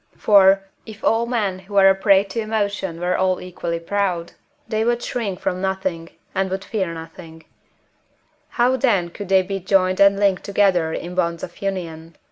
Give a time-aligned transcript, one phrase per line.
[0.17, 4.31] For, if all men who are a prey to emotion were all equally proud,
[4.67, 7.45] they would shrink from nothing, and would fear nothing;
[8.49, 12.15] how then could they be joined and linked together in bonds of union?